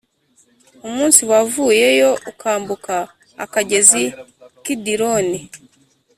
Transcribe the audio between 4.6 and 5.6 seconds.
Kidironi